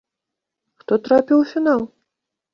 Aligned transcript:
Хто 0.83 0.97
трапіў 1.09 1.37
у 1.43 1.45
фінал? 1.51 1.87